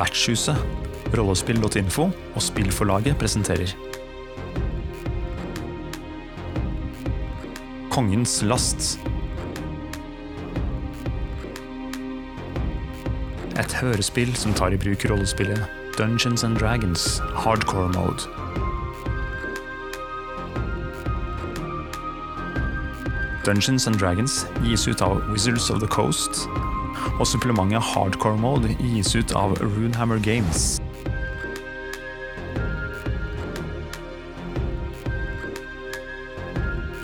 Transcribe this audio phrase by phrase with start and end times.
[0.00, 0.56] Vertshuset,
[1.12, 3.74] rollespill.info og Spillforlaget presenterer
[7.90, 9.00] Kongens last.
[13.60, 15.66] Et hørespill som tar i bruk rollespillet
[15.98, 18.24] Dungeons and Dragons hardcore mode.
[23.44, 26.46] Dungeons and Dragons gis ut av Wizards of the Coast,
[27.20, 30.78] og supplementet Hardcore Mode gis ut av Runehammer Games.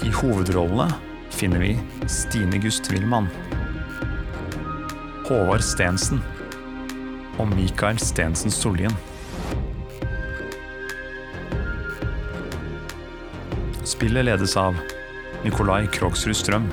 [0.06, 0.88] I hovedrollene
[1.36, 1.74] finner vi
[2.08, 3.28] Stine Gust Wilman,
[5.28, 6.22] Håvard Stensen
[7.36, 8.96] og Mikael Stensen Sollien.
[13.84, 14.80] Spillet ledes av
[15.44, 16.70] Nikolai Krogsrud Strøm.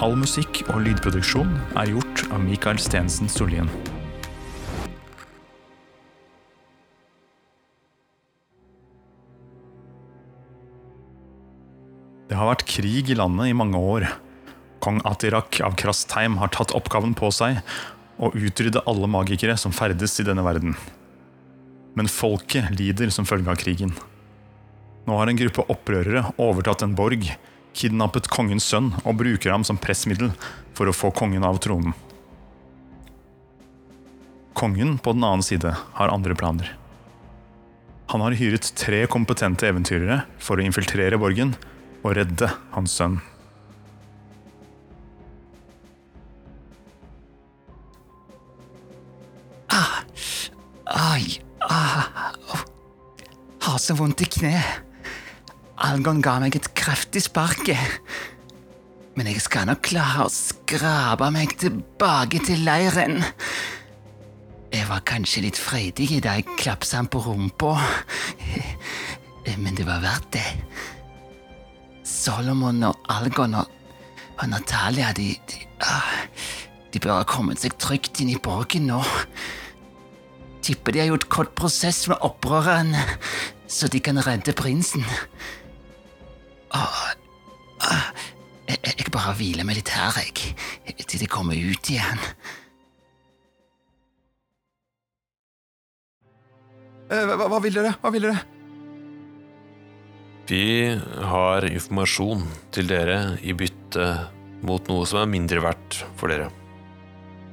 [0.00, 3.68] All musikk og lydproduksjon er gjort av Mikael Stensen Sollien.
[12.30, 14.08] Det har vært krig i landet i mange år.
[14.80, 17.60] Kong Atirak av Krastheim har tatt oppgaven på seg
[18.16, 20.78] å utrydde alle magikere som ferdes i denne verden.
[21.92, 23.92] Men folket lider som følge av krigen.
[25.04, 27.28] Nå har en gruppe opprørere overtatt en borg,
[27.76, 30.32] kidnappet kongens sønn og bruker ham som pressmiddel
[30.76, 31.94] for å få kongen av tronen.
[34.56, 36.74] Kongen på den annen side har andre planer.
[38.10, 41.54] Han har hyret tre kompetente eventyrere for å infiltrere borgen
[42.02, 43.20] og redde hans sønn.
[50.90, 52.06] Ai, ah,
[52.50, 52.62] oh.
[53.62, 54.58] Har så vondt i kne.
[55.80, 57.70] Algon ga meg et kraftig spark.
[59.16, 63.22] Men jeg skal nok klare å skrape meg tilbake til leiren.
[64.70, 67.72] Jeg var kanskje litt freidig da jeg klapsa han på rumpa,
[69.58, 70.44] men det var verdt det.
[72.06, 73.72] Solomon og Algon og,
[74.36, 76.12] og Natalia, de, de, ah,
[76.92, 79.00] de bør ha kommet seg trygt inn i borgen nå.
[80.62, 83.00] Tipper de har gjort kort prosess med opprørerne,
[83.66, 85.08] så de kan redde prinsen.
[86.76, 87.00] Åh,
[87.86, 88.10] ah,
[88.68, 90.54] jeg, jeg bare hviler meg litt her, jeg,
[91.02, 92.20] til de kommer ut igjen.
[97.10, 97.96] Eh, Hva, hva vil dere?
[98.02, 98.42] Hva vil dere?
[100.50, 100.62] Vi
[101.30, 102.42] har informasjon
[102.74, 104.06] til dere i bytte
[104.66, 106.50] mot noe som er mindre verdt for dere.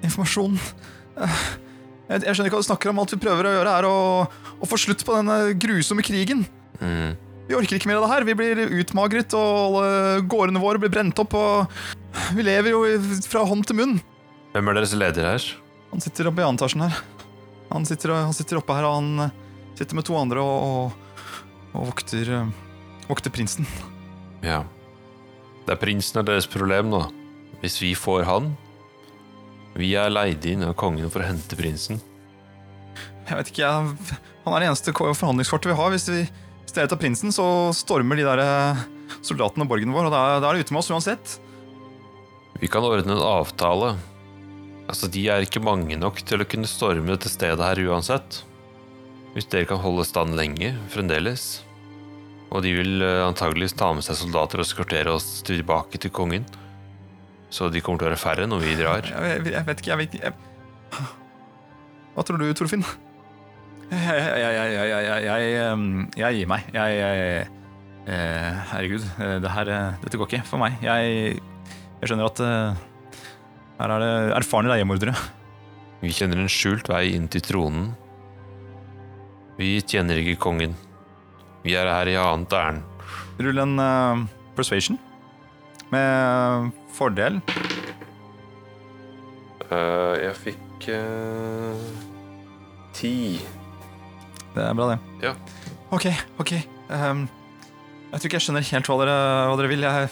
[0.06, 0.57] Informasjon
[1.17, 1.38] Eh,
[2.07, 3.00] Jeg, jeg skjønner ikke hva du snakker om.
[3.01, 3.95] Alt vi prøver å gjøre, er å,
[4.63, 6.45] å få slutt på denne grusomme krigen.
[6.79, 7.17] Mm.
[7.47, 8.25] Vi orker ikke mer av det her.
[8.27, 11.33] Vi blir utmagret, og alle gårdene våre blir brent opp.
[11.37, 12.81] Og vi lever jo
[13.27, 13.97] fra hånd til munn.
[14.53, 15.45] Hvem er deres leder her?
[15.93, 16.97] Han sitter oppe i annen etasjen her.
[17.71, 19.35] Han sitter, han sitter oppe her, og han eh,
[19.79, 21.21] sitter med to andre og, og,
[21.75, 22.51] og vokter, eh,
[23.07, 23.67] vokter prinsen.
[24.43, 24.61] Ja.
[25.67, 27.05] Det er prinsen er deres problem nå.
[27.63, 28.51] Hvis vi får han
[29.77, 31.97] Vi er leid inn av kongen for å hente prinsen.
[33.27, 35.91] Jeg vet ikke, jeg, Han er det eneste ko- forhandlingskortet vi har.
[35.93, 36.21] Hvis, vi,
[36.67, 38.81] hvis av prinsen, så stormer de der eh,
[39.25, 41.38] soldatene borgen vår, og da, da er det ute med oss uansett.
[42.59, 43.95] Vi kan ordne en avtale.
[44.88, 48.41] Altså, De er ikke mange nok til å kunne storme dette stedet her uansett.
[49.35, 51.63] Hvis dere kan holde stand lenge fremdeles.
[52.50, 56.47] Og de vil eh, antageligvis ta med seg soldater og eskortere oss tilbake til kongen.
[57.53, 59.07] Så de kommer til å være færre når vi drar.
[59.07, 61.11] Jeg, jeg, jeg vet ikke, jeg vet ikke jeg...
[62.17, 62.88] Hva tror du, Torfinn?
[63.87, 66.65] Jeg, jeg, jeg, jeg, jeg, jeg, jeg, jeg gir meg.
[66.75, 67.45] Jeg, jeg
[68.07, 70.75] eh, Herregud, eh, det her, eh, dette går ikke for meg.
[70.83, 71.38] Jeg,
[72.01, 72.81] jeg skjønner at eh,
[73.77, 75.15] her er det erfarne leiemordere.
[76.01, 77.94] Vi kjenner en skjult vei inn til tronen.
[79.57, 80.75] Vi tjener ikke kongen.
[81.63, 82.83] Vi er her i annet ærend.
[83.41, 84.25] Rull en uh,
[84.57, 85.00] persuasion
[85.94, 87.39] med fordel.
[89.71, 91.88] Uh, jeg fikk uh,
[92.97, 93.15] ti.
[94.57, 95.27] Det er bra, det.
[95.27, 95.36] Ja.
[95.94, 96.07] Ok,
[96.42, 96.54] ok.
[96.89, 97.27] Um,
[98.07, 99.19] jeg tror ikke jeg skjønner helt hva dere,
[99.51, 99.86] hva dere vil.
[99.86, 100.09] Jeg,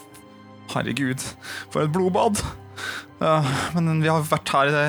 [0.76, 1.26] herregud,
[1.74, 2.44] for et blodbad.
[3.20, 4.86] Uh, men vi har vært her i det,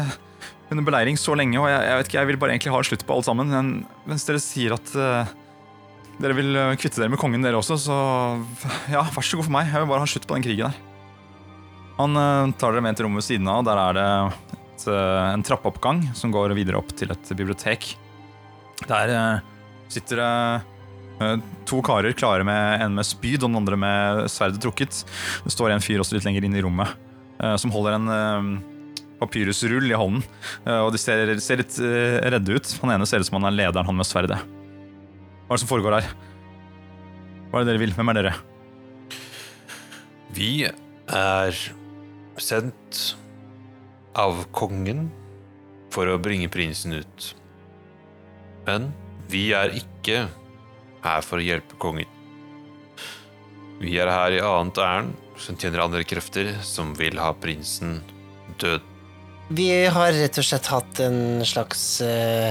[0.75, 3.05] under beleiring så lenge, og jeg, jeg vet ikke, jeg vil bare egentlig ha slutt
[3.07, 3.51] på alt sammen.
[3.55, 3.75] Men
[4.11, 5.35] mens dere sier at uh,
[6.23, 7.97] dere vil eh, kvitte dere med kongen dere også, så
[8.93, 9.69] ja, vær så god for meg.
[9.73, 10.79] Jeg vil bare ha slutt på den krigen her.
[11.97, 13.65] Han uh, tar dere med til rommet ved siden av.
[13.69, 14.09] Der er det
[14.77, 17.95] et, eh, en trappeoppgang som går videre opp til et bibliotek.
[18.85, 19.41] Der eh,
[19.89, 20.31] sitter det
[21.25, 21.37] eh,
[21.69, 25.03] to karer klare med en med spyd og den andre med sverdet trukket.
[25.47, 26.93] Det står en fyr også litt lenger inn i rommet
[27.41, 28.51] eh, som holder en, eh,
[29.17, 30.21] papyrusrull i hånden.
[30.67, 32.75] eh, Og de ser, ser litt eh, redde ut.
[32.83, 34.43] Han ene ser ut som han er lederen, han med sverdet.
[34.45, 36.11] Hva er det som foregår her?
[37.49, 37.95] Hva er det dere vil?
[37.97, 38.35] Hvem er dere?
[40.37, 41.61] Vi er
[42.43, 43.01] sendt
[44.19, 45.07] av kongen
[45.95, 47.31] for å bringe prinsen ut.
[48.67, 48.91] Men
[49.31, 50.27] vi er ikke
[51.07, 52.11] her for å hjelpe kongen.
[53.81, 57.99] Vi er her i annet ærend, som tjener andre krefter, som vil ha prinsen
[58.61, 58.85] død.
[59.55, 62.51] Vi har rett og slett hatt en slags uh,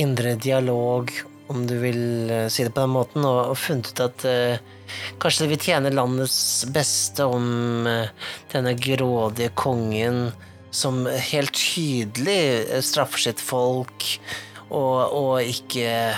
[0.00, 1.12] indre dialog,
[1.52, 4.96] om du vil uh, si det på den måten, og, og funnet ut at uh,
[5.22, 6.40] kanskje det vil tjene landets
[6.72, 7.86] beste om
[8.50, 10.30] denne grådige kongen,
[10.74, 14.08] som helt tydelig straffer sitt folk,
[14.70, 16.14] og, og ikke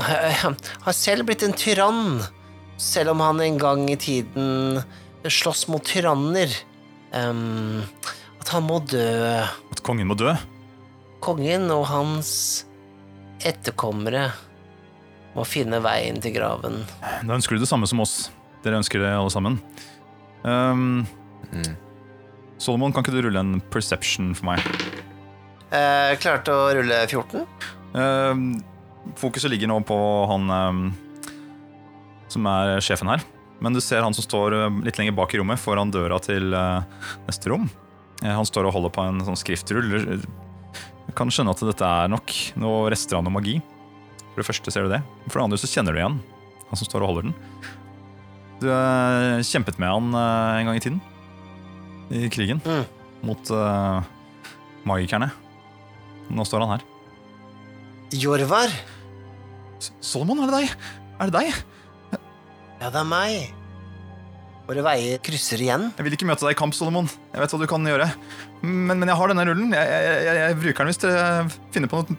[0.00, 2.20] har selv blitt en tyrann,
[2.80, 4.80] selv om han en gang i tiden
[5.24, 6.52] slåss mot tyranner.
[7.12, 7.82] Um,
[8.40, 9.04] at han må dø.
[9.72, 10.32] At kongen må dø?
[11.20, 12.30] Kongen og hans
[13.44, 14.30] etterkommere
[15.34, 16.82] må finne veien til graven.
[17.00, 18.30] Da ønsker du det samme som oss.
[18.64, 19.60] Dere ønsker det alle sammen.
[20.44, 21.02] Um,
[21.50, 21.76] Mm.
[22.60, 24.66] Solomon, kan ikke du rulle en perception for meg?
[25.70, 27.44] Eh, klarte å rulle 14.
[27.94, 28.40] Eh,
[29.20, 29.98] fokuset ligger nå på
[30.30, 30.80] han eh,
[32.30, 33.22] som er sjefen her.
[33.60, 36.54] Men du ser han som står eh, litt lenger bak i rommet, foran døra til
[36.56, 37.68] eh, neste rom.
[38.22, 39.92] Eh, han står og holder på en sånn skriftrull.
[40.10, 43.58] Jeg kan skjønne at dette er nok noe rester av noe magi.
[44.30, 45.02] For det første ser du det.
[45.28, 46.20] For det andre så kjenner du igjen
[46.70, 47.36] han som står og holder den.
[48.60, 48.68] Du
[49.48, 51.00] kjempet med han en gang i tiden.
[52.14, 52.60] I krigen.
[52.62, 52.84] Mm.
[53.26, 54.10] Mot eh,
[54.86, 55.30] magikerne.
[56.30, 56.84] Nå står han her.
[58.20, 58.72] Jorvar?
[60.02, 60.74] Solomon, er det deg?
[61.20, 61.64] Er det deg?
[62.80, 63.56] Ja, det er meg.
[64.70, 65.88] Våre veier krysser igjen.
[65.98, 67.08] Jeg vil ikke møte deg i kamp, Solomon.
[67.32, 68.06] Jeg vet hva du kan gjøre.
[68.62, 69.74] Men, men jeg har denne rullen.
[69.74, 71.24] Jeg, jeg, jeg, jeg bruker den hvis dere
[71.74, 72.18] finner på noe,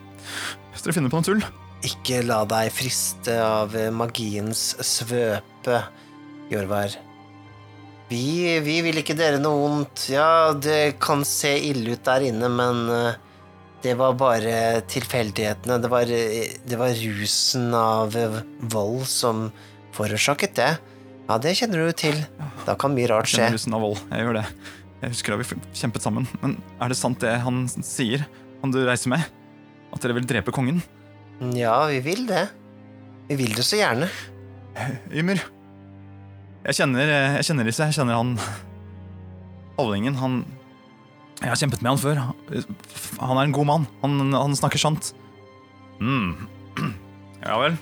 [0.73, 1.45] hvis dere finner på noe tull.
[1.87, 5.79] Ikke la deg friste av magiens svøpe,
[6.51, 6.93] Jorvar.
[8.11, 10.09] Vi, vi vil ikke dere noe vondt.
[10.11, 13.19] Ja, det kan se ille ut der inne, men eh,
[13.81, 15.79] det var bare tilfeldighetene.
[15.81, 19.47] Det var, eh, det var rusen av eh, vold som
[19.95, 20.71] forårsaket det.
[21.27, 22.21] Ja, det kjenner du jo til.
[22.67, 23.41] Da kan mye rart skje.
[23.41, 24.01] Kjenner rusen av vold.
[24.11, 24.45] Jeg gjør det.
[25.01, 26.27] Jeg husker da vi kjempet sammen.
[26.43, 28.25] Men er det sant det han sier,
[28.61, 29.25] han du reiser med?
[29.91, 30.83] At dere vil drepe kongen?
[31.57, 32.45] Ja, vi vil det.
[33.31, 34.11] Vi vil det så gjerne.
[35.09, 35.41] Ymer.
[36.67, 37.87] Jeg kjenner, jeg kjenner disse.
[37.89, 38.35] Jeg kjenner han
[39.81, 40.43] avlingen, Han
[41.41, 42.19] Jeg har kjempet med han før.
[43.21, 43.87] Han er en god mann.
[44.03, 45.13] Han, han snakker sant.
[45.99, 46.47] mm.
[47.41, 47.73] Ja vel.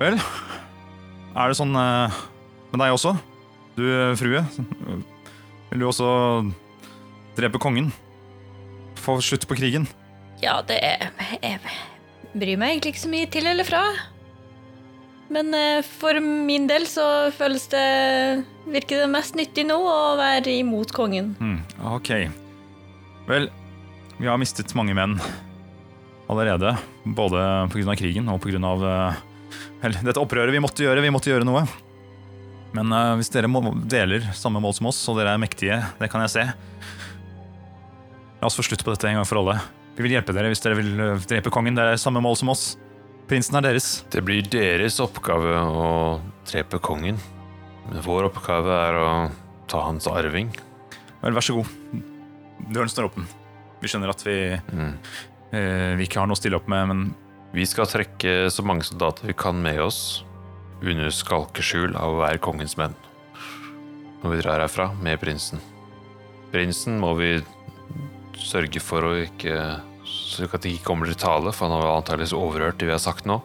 [0.00, 0.16] Vel,
[1.38, 2.16] er det sånn eh,
[2.72, 3.12] med deg også?
[3.76, 4.40] Du, eh, frue.
[5.70, 6.08] Vil du også
[7.38, 7.92] drepe kongen?
[8.98, 9.86] Få slutt på krigen?
[10.42, 11.60] Ja, det er Jeg
[12.34, 13.84] bryr meg egentlig ikke så mye til eller fra.
[15.32, 17.06] Men eh, for min del så
[17.36, 17.86] føles det
[18.72, 21.32] Virker det mest nyttig nå å være imot kongen.
[21.40, 21.58] Hmm,
[21.96, 22.12] ok.
[23.26, 23.48] Vel,
[24.20, 25.16] vi har mistet mange menn
[26.30, 26.76] allerede.
[27.02, 27.40] Både
[27.72, 27.96] pga.
[27.98, 28.92] krigen og pga.
[29.82, 31.02] Vel, dette opprøret vi måtte gjøre.
[31.02, 31.64] Vi måtte gjøre noe.
[32.72, 33.50] Men uh, hvis dere
[33.90, 36.44] deler samme mål som oss, og dere er mektige, det kan jeg se
[38.40, 39.58] La oss få slutt på dette en gang for alle.
[39.94, 41.76] Vi vil hjelpe dere hvis dere vil eh, drepe kongen.
[41.78, 42.72] Det er samme mål som oss.
[43.30, 44.02] Prinsen er deres.
[44.12, 45.86] Det blir deres oppgave å
[46.48, 47.20] drepe kongen.
[47.88, 49.08] Men vår oppgave er å
[49.70, 50.50] ta hans arving.
[51.22, 51.70] Vel, vær så god.
[52.72, 53.26] Døren står åpen.
[53.82, 54.36] Vi skjønner at vi,
[54.72, 54.92] Mm.
[55.52, 57.14] eh, vi ikke har noe å stille opp med, men
[57.54, 60.24] Vi skal trekke så mange soldater vi kan med oss,
[60.80, 62.94] under skalkeskjul av å være kongens menn.
[64.22, 65.60] Når vi drar herfra med prinsen.
[66.50, 67.42] Prinsen må vi
[68.40, 72.34] sørge for å ikke Så at det ikke kommer til tale, for han har antakeligvis
[72.36, 73.40] overhørt det vi har sagt nå.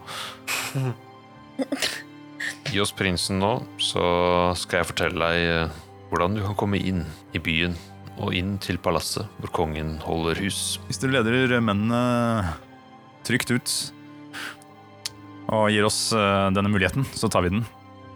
[2.71, 4.03] Gi oss prinsen nå, så
[4.59, 5.77] skal jeg fortelle deg eh,
[6.11, 7.03] hvordan du kan komme inn
[7.35, 7.75] i byen
[8.17, 10.77] og inn til palasset hvor kongen holder hus.
[10.87, 12.55] Hvis du leder mennene
[13.27, 13.75] trygt ut
[15.53, 17.65] og gir oss eh, denne muligheten, så tar vi den.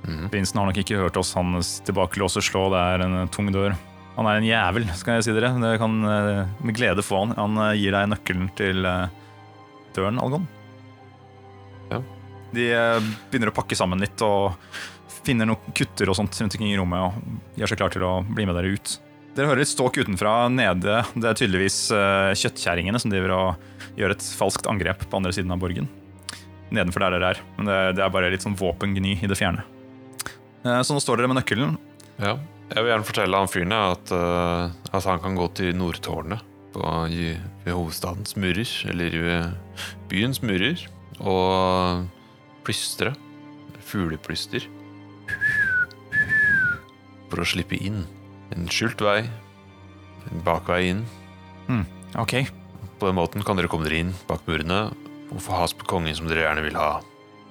[0.04, 0.28] Mhm.
[0.34, 1.36] Prinsen har nok ikke hørt oss.
[1.38, 2.68] Han tilbakelås og slå.
[2.74, 3.76] Det er en tung dør.
[4.22, 5.50] Han er en jævel, skal jeg si dere.
[5.58, 7.32] Det kan eh, med glede få han.
[7.40, 9.08] Han eh, gir deg nøkkelen til eh,
[9.96, 10.46] døren, Algon.
[11.90, 11.98] Ja.
[12.54, 12.68] De
[13.32, 14.54] begynner å pakke sammen litt og
[15.26, 18.12] finner noen kutter og sånt rundt omkring i rommet og gjør seg klar til å
[18.28, 18.94] bli med dere ut.
[19.34, 21.02] Dere hører litt ståk utenfra nede.
[21.16, 21.80] Det er tydeligvis
[22.44, 25.90] kjøttkjerringene som driver og gjør et falskt angrep på andre siden av borgen.
[26.70, 27.44] Nedenfor der dere er.
[27.58, 29.64] Men det, er bare litt sånn våpengny i det fjerne.
[30.62, 31.80] Så nå står dere med nøkkelen.
[32.20, 32.36] Ja.
[32.72, 36.40] Jeg vil gjerne fortelle han fyren at, eh, at han kan gå til Nordtårnet
[36.72, 37.34] på, i,
[37.66, 40.80] ved hovedstadens murer, eller ved byens murer,
[41.20, 42.08] og
[42.64, 43.12] plystre.
[43.92, 44.64] Fugleplyster.
[47.28, 48.06] For å slippe inn.
[48.56, 49.26] En skjult vei.
[50.32, 51.04] En bakvei inn.
[52.20, 52.38] Ok.
[53.02, 54.86] På den måten kan dere komme dere inn bak murene
[55.32, 57.02] og få has på kongen som dere gjerne vil ha.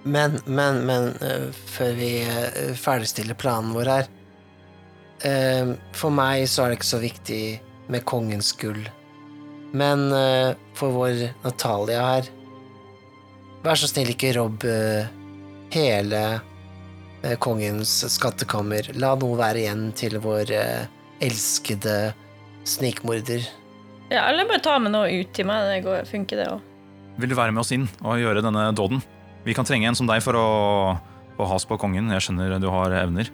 [0.04, 4.08] Men, men, men øh, før vi øh, ferdigstiller planen vår her
[5.26, 7.42] øh, For meg så er det ikke så viktig
[7.90, 8.80] med kongens gull.
[9.76, 12.30] Men eh, for vår Natalia her
[13.60, 15.10] Vær så snill, ikke robb eh,
[15.74, 16.22] hele
[17.20, 18.88] øh, kongens skattekammer.
[18.96, 20.86] La noe være igjen til vår øh,
[21.20, 22.14] elskede
[22.64, 23.44] snikmorder.
[24.08, 25.68] Ja, eller bare ta med noe ut til meg.
[25.68, 26.64] Det går, funker, det òg.
[27.20, 29.04] Vil du være med oss inn og gjøre denne dåden?
[29.44, 30.48] Vi kan trenge en som deg for å
[31.40, 32.10] å has på kongen.
[32.12, 33.30] Jeg skjønner du har evner.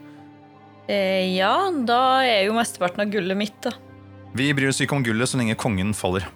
[0.87, 1.55] Eh, ja,
[1.87, 3.73] da er jo mesteparten av gullet mitt, da.
[4.37, 6.27] Vi bryr oss ikke om gullet så lenge kongen faller.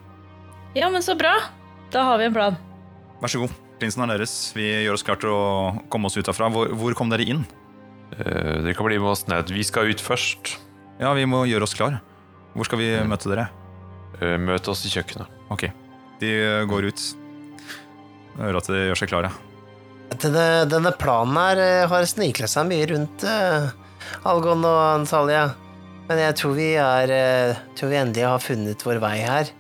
[0.74, 1.36] Ja, men så bra.
[1.92, 2.56] Da har vi en plan.
[3.20, 3.54] Vær så god.
[3.80, 4.34] Prinsen er deres.
[4.56, 5.42] Vi gjør oss klar til å
[5.92, 6.50] komme oss ut herfra.
[6.52, 7.44] Hvor, hvor kom dere inn?
[8.16, 9.52] Eh, dere kan bli med oss ned.
[9.54, 10.56] Vi skal ut først.
[11.00, 12.00] Ja, vi må gjøre oss klar.
[12.54, 13.48] Hvor skal vi møte dere?
[14.20, 15.30] Eh, møt oss i kjøkkenet.
[15.52, 15.68] Ok.
[16.20, 17.04] De eh, går ut.
[18.30, 19.30] Jeg hører at de gjør seg klare.
[20.20, 23.70] Denne, denne planen her øh, har snikledd seg mye rundt øh,
[24.28, 25.50] Algon og Antalya.
[26.10, 29.52] Men jeg tror vi er øh, tror vi endelig har funnet vår vei her.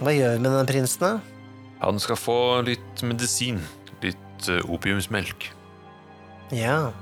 [0.00, 1.12] Hva gjør vi med denne prinsen, da?
[1.82, 3.60] Han skal få litt medisin.
[4.02, 5.50] Litt eh, opiumsmelk.
[6.54, 6.92] Ja.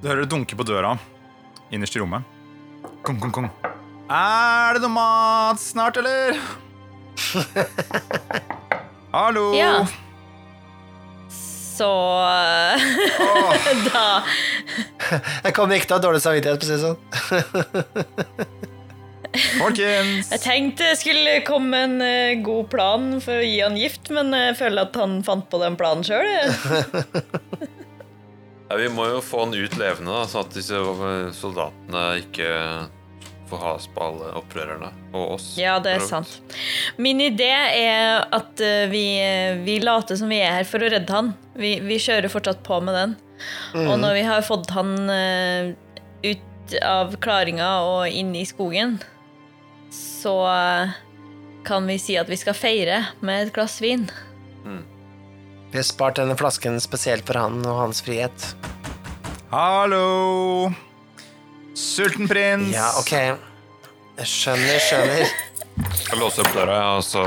[0.00, 0.96] Du hører det dunke på døra
[1.70, 2.26] innerst i rommet.
[3.06, 3.48] Kom, kom, kom.
[4.10, 6.40] Er det noe mat snart, eller?
[9.14, 9.50] Hallo?
[9.54, 9.86] Ja.
[11.30, 11.88] Så
[13.24, 14.06] Åh, da
[15.46, 16.98] Jeg kommer ikke til å ha dårlig samvittighet, for å si det sånn.
[19.60, 20.30] folkens!
[20.34, 24.34] Jeg tenkte det skulle komme en uh, god plan for å gi han gift, men
[24.36, 26.26] jeg føler at han fant på den planen sjøl.
[28.70, 32.50] Ja, vi må jo få han ut levende, da, sånn at disse eh, soldatene ikke
[33.50, 35.48] får has på alle opprørerne og oss.
[35.58, 36.36] Ja, det er sant.
[36.94, 39.02] Min idé er at uh, vi,
[39.66, 41.32] vi later som vi er her for å redde han.
[41.58, 43.16] Vi, vi kjører fortsatt på med den.
[43.74, 45.72] Og når vi har fått han eh,
[46.26, 48.98] ut av klaringa og inn i skogen,
[49.94, 50.98] så eh,
[51.66, 54.08] kan vi si at vi skal feire med et glass vin.
[55.70, 58.52] Vi har spart denne flasken spesielt for han og hans frihet.
[59.52, 60.70] Hallo!
[61.78, 62.72] Sulten prins!
[62.74, 63.12] Ja, ok.
[64.20, 65.22] Jeg skjønner, skjønner.
[65.80, 67.22] Jeg skal låse opp døra, og så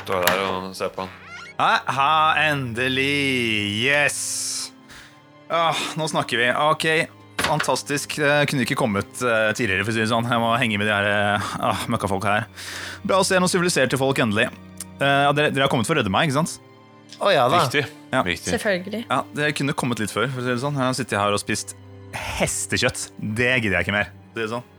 [0.00, 1.14] står jeg der og ser på han.
[1.62, 3.86] Aha, endelig!
[3.86, 4.53] Yes!
[5.54, 6.48] Ah, nå snakker vi.
[6.50, 6.86] Ok,
[7.44, 8.16] fantastisk.
[8.18, 10.26] Det kunne ikke kommet eh, tidligere, for å si det sånn.
[10.30, 12.46] Jeg må henge med de her eh, ah, møkkafolka her.
[13.06, 14.48] Bra å se noen siviliserte folk, endelig.
[14.98, 16.56] Eh, ja, dere, dere har kommet for å redde meg, ikke sant?
[17.22, 17.60] Å ja da.
[17.68, 17.84] Viktig.
[18.10, 18.24] Ja.
[18.26, 18.50] Viktig.
[18.56, 19.04] Selvfølgelig.
[19.06, 20.26] Ja, Dere kunne kommet litt før.
[20.32, 20.74] for å si det sånn.
[20.80, 21.76] Jeg har sittet her og spist
[22.14, 23.08] hestekjøtt.
[23.18, 24.10] Det gidder jeg ikke mer.
[24.10, 24.70] for å Si det sånn.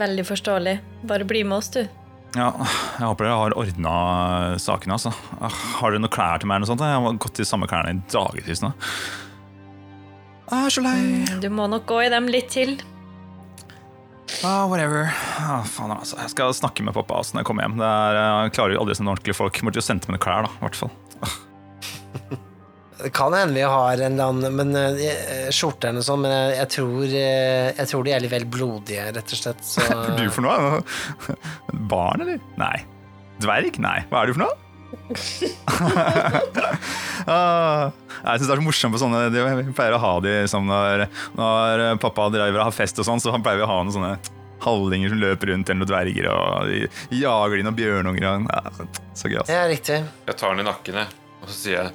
[0.00, 0.74] Veldig forståelig.
[1.08, 1.82] Bare bli med oss, du.
[2.36, 3.92] Ja, jeg håper dere har ordna
[4.60, 4.96] sakene.
[4.96, 5.12] altså.
[5.40, 6.58] Ah, Har dere noen klær til meg?
[6.60, 6.84] eller noe sånt?
[6.84, 8.72] Jeg har gått i samme klærne i dagevis nå.
[10.48, 11.00] Jeg er så lei.
[11.42, 12.78] Du må nok gå i dem litt til.
[14.44, 15.08] Ah, whatever.
[15.40, 16.16] Ah, faen, altså.
[16.22, 17.76] Jeg skal snakke med pappa altså, når jeg kommer hjem.
[17.80, 19.60] Det er, jeg klarer jo aldri sånne ordentlige folk.
[19.66, 20.52] Måtte jo sende noen klær, da.
[20.56, 20.92] i hvert fall.
[22.98, 26.32] Det kan hende vi har en eller annen men, eh, skjorte eller noe sånt, men
[26.34, 29.60] jeg, jeg, tror, eh, jeg tror de er litt vel blodige, rett og slett.
[29.62, 30.80] Så, Hva er du for noe?
[31.92, 32.40] Barn, eller?
[32.58, 32.74] Nei.
[33.38, 33.78] Dverg?
[33.84, 34.00] Nei.
[34.10, 34.56] Hva er du for noe?
[37.28, 37.92] ah,
[38.24, 41.06] jeg syns det er så morsomt på sånne Vi pleier å ha de som når,
[41.36, 44.14] når pappa driver og har fest og sånn, så pleier vi å ha noen sånne
[44.64, 48.26] hallinger som løper rundt, eller noen dverger, og de jager inn noen bjørnunger.
[48.26, 48.30] Ja,
[49.14, 49.54] så gøy, altså.
[49.54, 49.98] ja, riktig.
[50.26, 51.88] Jeg tar han i nakken, jeg, og så sier jeg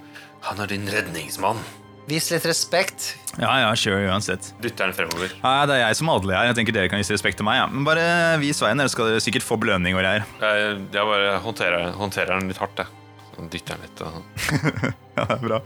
[0.43, 1.61] han er din redningsmann.
[2.09, 3.13] Vis litt respekt.
[3.39, 4.49] Ja, ja, sure, uansett.
[4.61, 5.31] Dytter han fremover.
[5.39, 6.49] Nei, det er jeg som adelig her.
[6.49, 7.61] Jeg tenker dere kan vise respekt til meg.
[7.61, 7.69] Ja.
[7.71, 8.03] Men bare
[8.41, 10.25] vis veien, dere skal dere sikkert få belønning og greier.
[10.43, 12.99] Jeg, jeg bare håndterer, håndterer den litt hardt, jeg.
[13.33, 14.03] Så dytter han litt.
[14.03, 14.19] Og...
[15.13, 15.59] Ja, det er bra.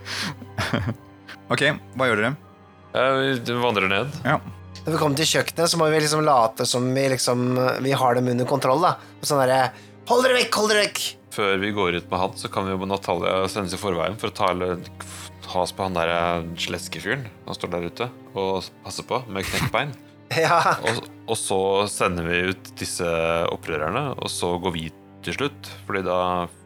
[1.55, 1.61] ok,
[1.95, 2.31] hva gjør dere?
[3.47, 4.15] Vi vandrer ned.
[4.27, 4.37] Ja.
[4.83, 7.47] Når vi kommer til kjøkkenet, så må vi liksom late som vi liksom
[7.83, 8.93] Vi har dem under kontroll, da.
[9.19, 9.69] Og sånn derre
[10.07, 11.01] Hold dere vekk, hold dere vekk!
[11.35, 14.15] Før vi går ut med han, så kan vi jo med Natalia sendes i forveien
[14.19, 14.53] for å ta
[15.53, 17.25] has på han der sleskefyren.
[17.47, 19.95] Han står der ute og passer på med knekt bein.
[20.35, 20.59] Ja.
[20.83, 23.07] Og, og så sender vi ut disse
[23.47, 24.89] opprørerne, og så går vi
[25.23, 25.69] til slutt.
[25.87, 26.17] Fordi da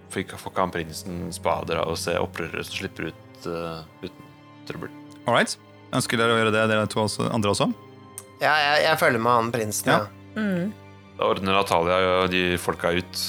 [0.09, 4.31] får ikke han prinsen spader av å se opprørere som slipper ut uh, uten
[4.65, 4.89] trøbbel.
[5.27, 5.53] All right.
[5.93, 7.69] Ønsker dere å gjøre det, dere to også, andre også?
[8.41, 10.01] Ja, jeg, jeg følger med han prinsen, ja.
[10.33, 10.67] Ja.
[11.19, 13.23] Da ordner Natalia og de folka ut.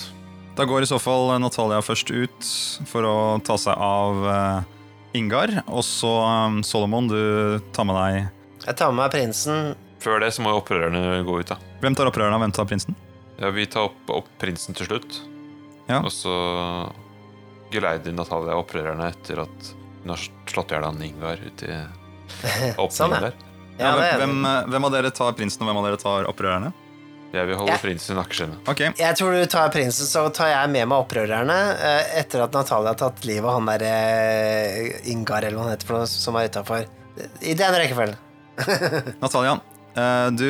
[0.57, 2.53] Da går i så fall Natalia først ut
[2.89, 4.71] for å ta seg av eh,
[5.19, 5.53] Ingar.
[5.69, 9.73] Og så eh, Solomon, du tar med deg Jeg tar med meg prinsen.
[10.03, 11.59] Før det så må opprørerne gå ut, da.
[11.83, 12.97] Hvem tar opprørerne, og hvem tar prinsen?
[13.39, 15.21] Ja, Vi tar opp, opp prinsen til slutt.
[15.89, 16.01] Ja.
[16.03, 16.33] Og så
[17.73, 21.77] geleider Natalia opprørerne etter at hun har slått i hjel han Ingar ute i
[22.83, 23.29] åpningen Sånn, ja.
[23.29, 23.37] der.
[23.81, 26.73] Ja, hvem, hvem, hvem av dere tar prinsen, og hvem av dere tar opprørerne?
[27.33, 27.79] Jeg vil holde Ja.
[27.81, 28.69] prinsen i nakkeskinnet.
[28.69, 28.91] Okay.
[28.99, 31.57] Jeg tror du tar prinsen, så tar jeg med meg opprørerne.
[31.81, 35.73] eh, Etter at Natalia har tatt livet av han der eh, Ingar, eller hva han
[35.77, 36.85] heter for noe, som er utafor.
[37.41, 38.17] I den rekkefølgen.
[39.23, 39.55] Natalia,
[39.97, 40.49] eh, du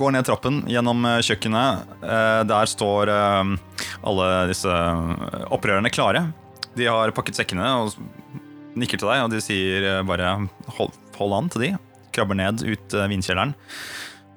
[0.00, 1.84] går ned trappen gjennom kjøkkenet.
[2.02, 4.72] Eh, Der står alle disse
[5.50, 6.32] opprørerne klare.
[6.76, 7.92] De har pakket sekkene og
[8.78, 10.48] nikker til deg, og de sier bare
[10.78, 11.70] hold, hold an til de.
[12.14, 13.08] Krabber ned ut eh,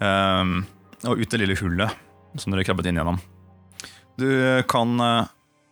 [0.04, 0.52] eh,
[1.10, 2.02] Og ut det lille hullet
[2.40, 3.20] som dere krabbet inn gjennom.
[4.18, 4.30] Du
[4.70, 5.28] kan uh,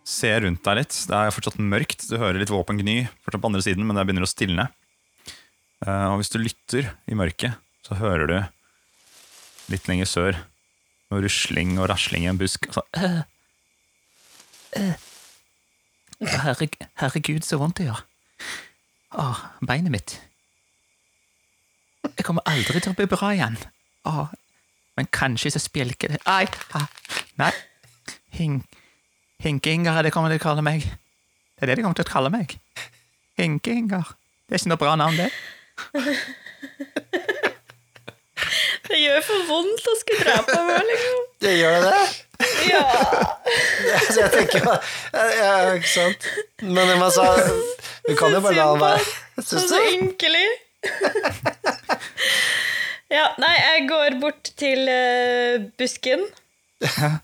[0.06, 0.94] se rundt deg litt.
[1.10, 2.04] Det er fortsatt mørkt.
[2.06, 4.68] Du hører litt våpen gny fortsatt på andre siden, men det begynner å stilne.
[5.82, 8.36] Uh, og hvis du lytter i mørket, så hører du
[9.74, 10.38] litt lenger sør
[11.10, 12.70] noe rusling og rasling i en busk.
[12.70, 13.22] Altså, uh,
[14.76, 14.94] Øh.
[16.20, 18.04] Herre, herregud, så vondt det gjør.
[19.18, 20.14] Åh, beinet mitt.
[22.16, 23.58] Jeg kommer aldri til å bli bra igjen.
[24.08, 24.26] Åh,
[24.98, 26.46] men kanskje så spjelker det Ai,
[27.40, 27.52] nei.
[28.34, 28.66] Hink,
[29.42, 30.82] Hinkinger er det kommer de til å kalle meg.
[30.82, 32.56] Det er det de kommer til å kalle meg.
[33.38, 34.14] Hinkinger.
[34.48, 35.30] Det er ikke noe bra navn, det.
[38.82, 41.20] Det gjør for vondt å skulle drepe meg, liksom.
[41.40, 42.00] Det gjør det?
[42.68, 42.82] Ja.
[44.10, 44.74] Så jeg tenker ja,
[45.38, 46.26] ja, ikke sant.
[46.66, 47.28] Men man sa
[48.04, 49.06] Du kan jo bare la han være.
[49.38, 49.86] Syns Så du?
[49.94, 50.48] ynkelig.
[53.12, 56.24] ja, nei, jeg går bort til uh, busken.
[56.82, 57.18] uh,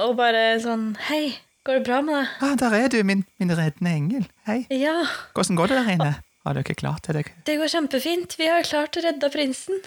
[0.06, 2.36] og bare sånn Hei, går det bra med deg?
[2.46, 4.28] Ah, der er du, min, min reddende engel.
[4.48, 5.02] Hei, Ja,
[5.36, 6.12] hvordan går det der inne?
[6.46, 7.16] Har ikke klart det?
[7.16, 8.36] Er det går kjempefint.
[8.38, 9.80] Vi har klart å redde prinsen.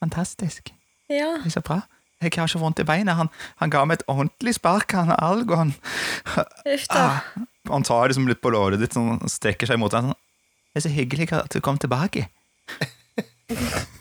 [0.00, 0.72] fantastisk.
[1.12, 1.34] Ja.
[1.42, 1.82] Det er så bra.
[2.24, 3.18] Jeg har ikke vondt i beina.
[3.18, 3.28] Han,
[3.60, 5.74] han ga meg et ordentlig spark, han Algon.
[6.72, 7.02] Uff da.
[7.04, 10.08] Ah, han tar liksom litt på låret ditt og strekker seg mot deg.
[10.08, 10.16] Sånn.
[10.72, 12.30] Det er så hyggelig at du kom tilbake.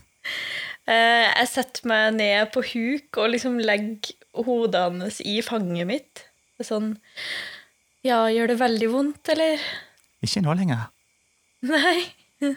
[0.84, 6.24] Eh, jeg setter meg ned på huk og liksom legger hodet hans i fanget mitt.
[6.60, 6.90] Sånn
[8.04, 9.64] Ja, gjør det veldig vondt, eller?
[10.28, 10.90] Ikke nå lenger.
[11.64, 12.04] Nei.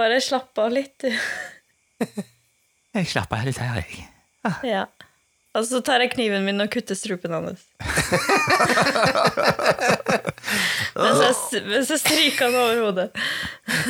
[0.00, 1.14] Bare slapp av litt, du.
[2.98, 4.08] Jeg slapper av litt her, jeg.
[4.74, 4.88] Ja.
[5.56, 7.62] Og så tar jeg kniven min og kutter strupen hans.
[10.98, 13.08] mens, jeg, mens jeg stryker han over hodet.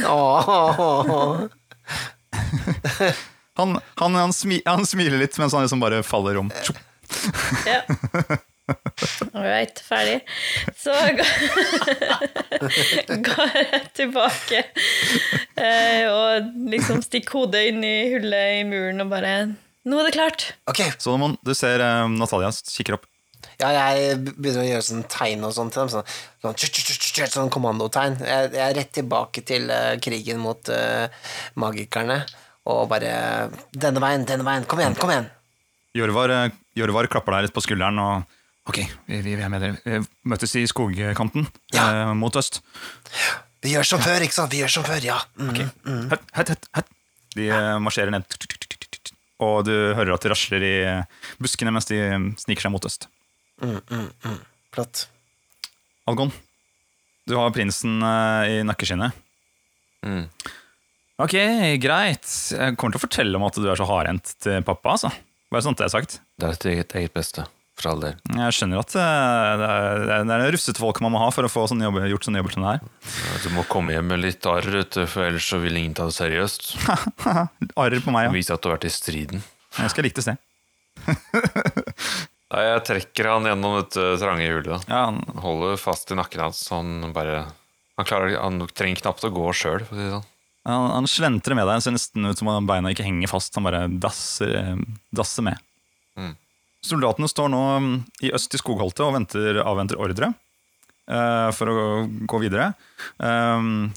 [0.07, 1.41] Åh,
[3.59, 6.51] Han, han, han, smi, han smiler litt mens han liksom bare faller om.
[7.67, 7.81] Ja.
[9.33, 10.21] All right, ferdig.
[10.79, 11.27] Så går
[13.25, 14.61] går jeg tilbake
[15.57, 19.33] eh, og liksom stikker hodet inn i hullet i muren og bare
[19.89, 20.51] Nå er det klart.
[20.69, 20.91] Okay.
[21.01, 23.07] Så man, du ser eh, Natalia kikker opp.
[23.59, 25.91] Ja, jeg begynner å gjøre sånn tegn og sånt til dem.
[25.91, 26.07] Sånn,
[26.45, 28.19] sånn, sånn kommandotegn.
[28.23, 31.09] Jeg, jeg er rett tilbake til uh, krigen mot uh,
[31.59, 32.21] magikerne.
[32.69, 33.11] Og bare
[33.73, 34.67] Denne veien, denne veien.
[34.69, 35.29] Kom igjen, kom igjen.
[35.97, 38.35] Jorvar, eh, Jorvar klapper deg litt på skulderen og
[38.69, 39.79] Ok, vi, vi er med dere.
[39.81, 41.87] Vi møtes i skogkanten Ja.
[41.89, 42.61] eh, mot øst.
[43.65, 44.53] Vi gjør som før, ikke sant?
[44.53, 45.17] Vi gjør som før, ja.
[45.41, 46.11] Mm.
[46.13, 46.91] Høtt, høtt, høtt, høtt.
[47.35, 47.49] De
[47.81, 48.29] marsjerer ned,
[49.41, 50.75] og du hører at det rasler i
[51.41, 51.99] buskene mens de
[52.41, 53.09] sniker seg mot øst.
[54.75, 55.09] Flott.
[56.09, 56.31] Algon,
[57.29, 59.17] du har prinsen eh, i nakkeskinnet.
[60.07, 60.25] Mm.
[61.19, 61.35] Ok,
[61.83, 62.29] greit.
[62.55, 65.11] Jeg kommer til å fortelle om at du er så hardhendt til pappa, altså.
[65.51, 66.19] Bare sånn at det er sagt.
[66.39, 67.45] Det er til eget, eget beste,
[67.81, 68.17] for all del.
[68.39, 71.49] Jeg skjønner at eh, det er, det er, er rufsete folk man må ha for
[71.49, 72.81] å få sånne jobber, gjort sånne jobber som det her.
[73.45, 74.71] Du må komme hjem med litt arr,
[75.03, 76.71] for ellers så vil ingen ta det seriøst.
[77.83, 78.37] Arr på meg, ja.
[78.39, 79.45] Vise at du har vært i striden.
[79.83, 80.39] Jeg skal like det se.
[82.49, 84.89] Nei, jeg trekker han gjennom dette trange hullet.
[84.89, 87.43] Ja, han, Holder fast i nakken hans, så han bare
[87.99, 90.27] Han, klarer, han trenger knapt å gå sjøl, for å si det sånn.
[90.71, 93.57] han, han slentrer med deg, det ser nesten ut som om beina ikke henger fast.
[93.59, 94.77] Han bare dasser, eh,
[95.13, 95.61] dasser med.
[96.17, 96.37] Mm.
[96.89, 97.95] Soldatene står nå mm,
[98.29, 100.31] i øst i skogholtet og venter, avventer ordre
[101.11, 102.71] eh, for å gå videre.
[103.19, 103.91] Um,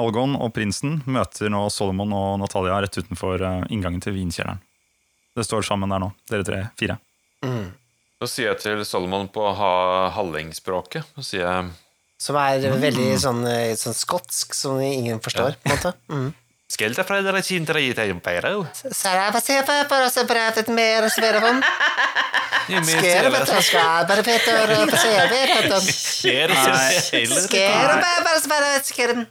[0.00, 4.62] Algon og prinsen møter nå Solomon og Natalia rett utenfor eh, inngangen til vinkjelleren.
[5.34, 6.98] Det står sammen der nå, dere tre, fire.
[8.22, 9.72] Så sier jeg til Solomon på ha
[10.14, 11.72] hallingspråket Så sier jeg
[12.22, 15.92] Som er veldig sånn, eh, sånn skotsk, som ingen forstår, på en måte.
[16.08, 16.30] Mm.
[16.74, 17.92] Skelta fra dere kintere i
[19.34, 21.60] passeva per oss bravet mer sverevom.
[22.64, 24.56] Skere vet du, skal bare Peter
[24.88, 25.92] passere vet du.
[25.92, 26.54] Skere
[28.00, 29.26] bare bare skere.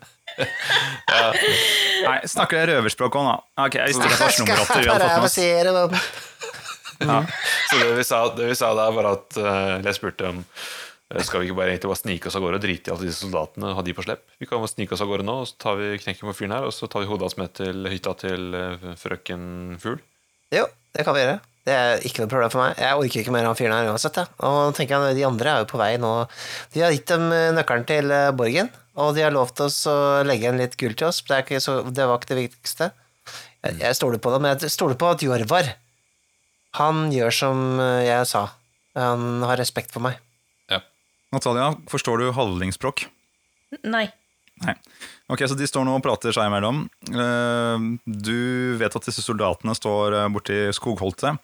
[2.03, 3.35] Nei, snakker dere røverspråk òg, da?
[3.65, 4.69] Ok, jeg visste ikke at
[5.01, 5.97] det
[7.11, 7.27] vom.
[7.69, 11.23] Så det vi sa, det vi sa da, var at eh, jeg spurte om eh,
[11.25, 13.71] skal vi ikke bare bare snike oss av gårde og drite i alle disse soldatene
[13.71, 14.25] og ha de på slepp?
[14.41, 16.55] Vi kan bare snike oss av gårde nå, og så tar vi knekken på fyren
[16.57, 19.47] her, og så tar vi hodet hans med til hytta til eh, frøken
[19.83, 19.99] Fugl.
[20.53, 21.41] Jo, det kan vi gjøre.
[21.63, 22.79] Det er ikke noe problem for meg.
[22.83, 24.17] Jeg orker ikke mer av han fyren her uansett.
[24.19, 24.25] Ja.
[24.49, 26.09] Og tenker jeg, De andre er jo på vei nå.
[26.73, 28.67] De har gitt dem nøkkelen til borgen,
[28.99, 29.95] og de har lovt oss å
[30.27, 31.21] legge igjen litt gull til oss.
[31.23, 32.89] Det, så, det var ikke det viktigste.
[33.63, 35.71] Jeg, jeg stoler på dem, jeg stoler på at Jorvar
[36.79, 38.47] Han gjør som eh, jeg sa.
[38.97, 40.19] Han har respekt for meg.
[40.71, 40.79] Ja.
[41.33, 43.05] Natalia, forstår du halvlingsspråk?
[43.89, 44.05] Nei.
[44.63, 44.75] Nei.
[45.33, 46.83] Ok, så de står nå og prater seg imellom.
[47.09, 48.37] Eh, Du
[48.81, 51.41] vet at disse soldatene står eh, borti skogholtet.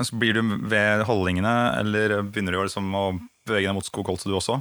[0.00, 3.04] Så blir du ved holdningene, eller begynner du liksom å
[3.48, 4.60] bevege deg mot skogholtet du også?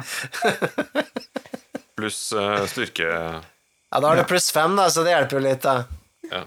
[1.99, 3.43] Pluss uh, styrke Ja,
[4.01, 5.75] Da har du pluss fem, da, så det hjelper jo litt, da.
[6.33, 6.43] Ja.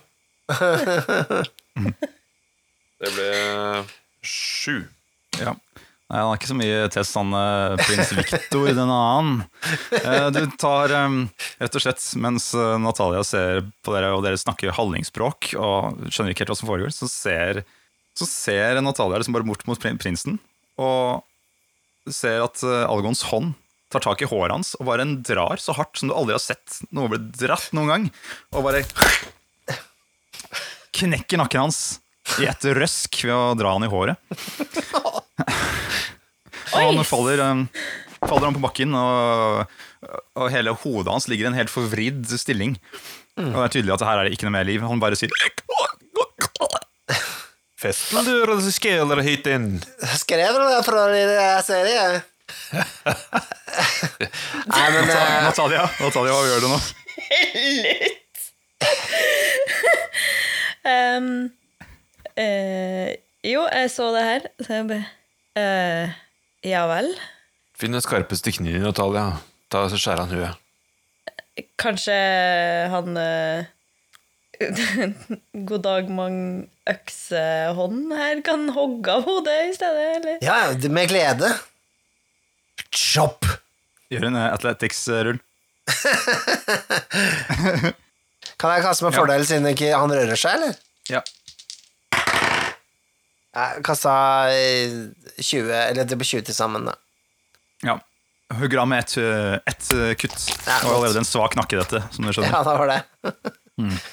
[2.97, 3.29] Det ble
[4.25, 4.77] sju.
[5.37, 5.53] Ja.
[6.07, 9.41] Nei, Han har ikke så mye test, han eh, prins Victor, den annen.
[9.99, 11.17] Eh, Du tar eh,
[11.59, 16.45] rett og slett, mens Natalia ser på dere, og dere snakker hallingspråk og skjønner ikke
[16.45, 17.63] helt hva som foregår, så ser,
[18.15, 20.39] så ser Natalia liksom bare bort mot prinsen
[20.79, 21.25] og
[22.13, 23.55] ser at Algons hånd
[23.91, 26.79] tar tak i håret hans og bare drar så hardt som du aldri har sett
[26.95, 28.05] noe bli dratt noen gang,
[28.55, 28.83] og bare
[30.97, 31.81] knekker nakken hans
[32.41, 34.19] i et røsk ved å dra han i håret.
[36.73, 37.67] Han faller, um,
[38.23, 39.77] faller han på bakken, og,
[40.37, 42.77] og hele hodet hans ligger i en helt forvridd stilling.
[43.37, 44.81] Og det er tydelig at her er det ikke noe mer liv.
[44.81, 45.29] Han bare sier
[47.77, 48.33] Festen du
[48.73, 49.67] skjeler hit inn.
[50.17, 51.29] Skrev du det fra din
[51.67, 52.05] serie?
[54.71, 56.79] Nei, men eh, Natalia, Natalia, hva gjør du nå?
[57.83, 58.17] Lutt.
[60.93, 61.49] um,
[62.39, 63.09] uh,
[63.45, 65.05] jo, jeg så det her, så jeg bare
[65.59, 66.07] eh,
[66.65, 67.11] Ja vel.
[67.77, 69.37] Finn den skarpeste kniven, Natalia.
[69.71, 70.53] Ta så skjær han huet.
[71.77, 72.15] Kanskje
[72.93, 73.65] han eh,
[75.69, 76.37] God dag, mang
[76.89, 80.35] øksehånd her kan hogge av hodet i stedet, eller?
[80.45, 81.49] ja, ja, med glede.
[82.93, 83.45] Chop!
[84.13, 85.39] Gjør en eh, athletics-rull.
[88.57, 90.73] Kan jeg kaste med fordel siden ikke han rører seg, eller?
[91.11, 91.21] Ja.
[93.55, 94.13] Jeg kasta
[94.53, 94.97] eh,
[95.39, 96.97] 20, eller det ble 20 til sammen, da.
[97.87, 97.97] ja.
[98.57, 99.17] Hugger av med ett
[99.67, 100.37] et eh, kutt.
[100.63, 102.53] Ja, det allerede en svak nakke, dette, som du skjønner.
[102.53, 103.01] Ja, det var det.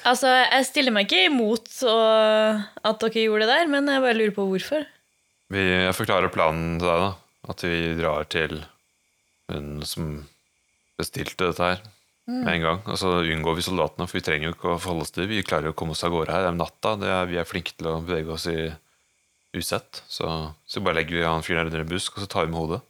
[0.05, 4.33] Altså, jeg stiller meg ikke imot at dere gjorde det der, men jeg bare lurer
[4.35, 4.83] på hvorfor.
[5.49, 7.07] Vi, jeg forklarer planen til deg, da.
[7.49, 8.59] At vi drar til
[9.49, 10.11] hun som
[11.01, 11.81] bestilte dette her
[12.29, 12.79] med en gang.
[12.89, 15.27] Og så unngår vi soldatene, for vi trenger jo ikke å forholde oss til.
[15.33, 16.45] Vi klarer jo å komme oss av gårde her.
[16.45, 16.93] Det er natta.
[17.01, 18.59] Det er, vi er flinke til å bevege oss i
[19.59, 20.03] usett.
[20.11, 20.27] Så,
[20.67, 22.61] så bare legger vi han fyren her under en busk, og så tar vi med
[22.63, 22.81] hodet.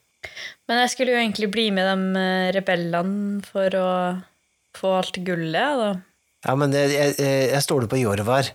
[0.70, 3.90] Men jeg skulle jo egentlig bli med de eh, rebellene for å
[4.76, 5.92] få alt gullet, da.
[6.46, 8.52] Ja, men jeg, jeg jeg stoler på Jorvar.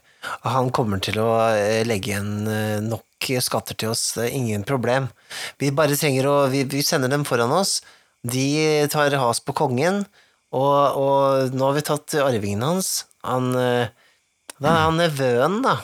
[0.47, 3.07] Han kommer til å eh, legge igjen eh, nok
[3.45, 4.15] skatter til oss.
[4.17, 5.09] Det er ingen problem.
[5.61, 7.79] Vi bare trenger å Vi, vi sender dem foran oss.
[8.27, 10.03] De tar has på kongen,
[10.51, 12.91] og, og nå har vi tatt arvingen hans.
[13.25, 15.79] Han Da er han nevøen, da.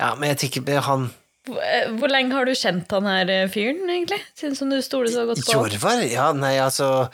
[0.00, 1.10] Ja, men jeg tenker han
[1.46, 4.18] Hvor, lenge har du kjent han her eh, fyren, egentlig?
[4.34, 5.54] Siden som du stoler så godt på?
[5.54, 6.02] Jorvar?
[6.10, 7.08] Ja, nei, altså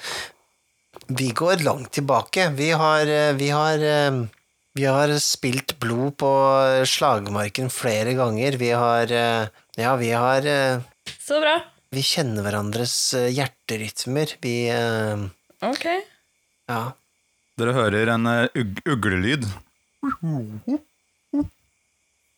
[1.12, 2.48] Vi går langt tilbake.
[2.56, 4.22] Vi har eh, Vi har eh,
[4.72, 6.28] vi har spilt blod på
[6.88, 8.56] slagmarken flere ganger.
[8.56, 9.10] Vi har
[9.76, 10.48] Ja, vi har
[11.20, 11.58] Så bra.
[11.92, 14.32] Vi kjenner hverandres hjerterytmer.
[14.40, 14.54] Vi
[15.60, 15.84] Ok.
[16.72, 16.80] Ja.
[17.60, 19.44] Dere hører en ug uglelyd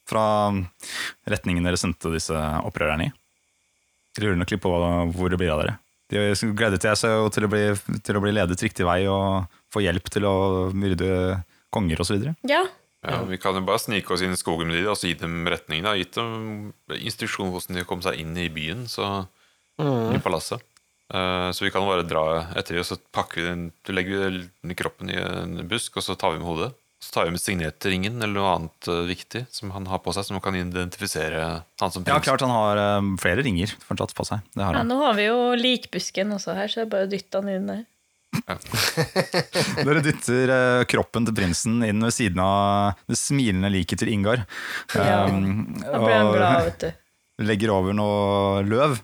[0.09, 0.25] fra
[1.31, 3.13] retningen dere sendte disse opprørerne i.
[4.15, 4.73] Jeg lurer nok litt på
[5.17, 5.79] hvor det blir av dere.
[6.13, 7.63] De gledet jeg seg jo til å bli,
[8.05, 10.35] til å bli ledet riktig vei og få hjelp til å
[10.77, 11.41] myrde
[11.75, 12.29] konger osv.
[12.49, 12.65] Ja,
[13.05, 15.43] Ja, Vi kan jo bare snike oss inn i skogen med de, og gi dem
[15.45, 15.85] retningen.
[15.85, 15.93] da.
[15.99, 19.27] Gitt dem instruksjon hvordan de kom seg inn i byen, så
[20.15, 20.63] i palasset.
[21.13, 22.23] Eh, så vi kan bare dra
[22.57, 26.17] etter dem, og så pakker vi den, legger vi kroppen i en busk, og så
[26.17, 26.71] tar vi med hodet.
[27.05, 30.25] Så tar vi med signetringen eller noe annet eh, viktig som han har på seg,
[30.25, 31.43] som kan identifisere
[31.83, 34.41] han som Ja, klart han har eh, flere ringer fortsatt på seg.
[34.57, 34.89] Det har ja, han.
[34.89, 37.69] nå har vi jo likbusken også her, så det er bare å dytte han inn
[37.69, 37.85] der.
[39.87, 44.47] Dere dytter uh, kroppen til prinsen inn ved siden av det smilende liket til Ingar.
[44.97, 46.91] Ja, Um, Da blir han glad, vet du.
[47.51, 48.97] legger over noe løv,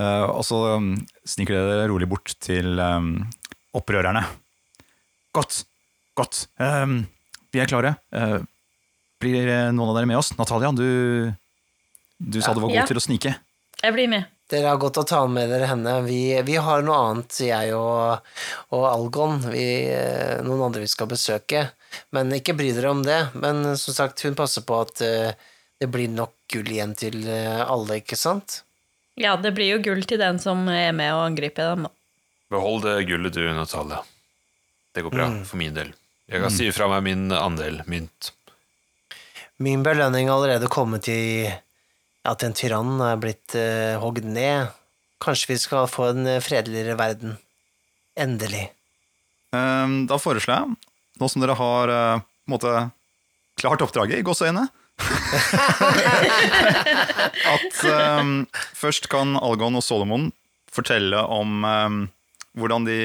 [0.00, 0.92] uh, og så um,
[1.28, 3.14] sniker dere rolig bort til um,
[3.76, 4.26] opprørerne.
[5.36, 5.62] Godt,
[6.18, 6.46] godt.
[6.60, 7.04] Um,
[7.56, 7.94] vi er klare.
[8.12, 8.38] Eh,
[9.22, 10.34] blir eh, noen av dere med oss?
[10.36, 11.32] Natalia, du,
[12.20, 12.86] du sa du var god Ja.
[12.88, 13.32] til å snike.
[13.82, 14.28] Jeg blir med.
[14.52, 15.96] Dere har godt å ta med dere henne.
[16.06, 18.20] Vi, vi har noe annet, jeg og,
[18.76, 19.40] og Algon.
[19.50, 21.64] Vi, eh, noen andre vi skal besøke.
[22.14, 23.18] Men ikke bry dere om det.
[23.34, 28.16] Men som sagt, hun passer på at det blir nok gull igjen til alle, ikke
[28.20, 28.60] sant?
[29.16, 31.86] Ja, det blir jo gull til den som er med og angriper dem.
[31.88, 31.92] da.
[32.52, 34.02] Behold det gullet du, Natalia.
[34.94, 35.90] Det går bra, for min del.
[36.26, 38.32] Jeg kan si fra meg min andel mynt.
[39.62, 41.46] Min belønning har allerede kommet i
[42.26, 44.72] at en tyrann er blitt uh, hogd ned.
[45.22, 47.38] Kanskje vi skal få en eh, fredeligere verden.
[48.18, 48.66] Endelig.
[49.54, 50.74] Um, da foreslår jeg,
[51.22, 52.90] nå som dere har uh, måte
[53.56, 54.66] klart oppdraget i gåseøyne
[57.54, 60.28] At um, først kan Algon og Solomon
[60.72, 61.98] fortelle om um,
[62.58, 63.00] hvordan de